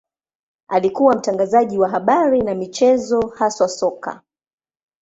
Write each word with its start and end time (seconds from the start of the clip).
Alikuwa 0.67 1.15
mtangazaji 1.15 1.77
wa 1.77 1.89
habari 1.89 2.41
na 2.41 2.55
michezo, 2.55 3.21
haswa 3.27 3.67
soka. 3.67 4.21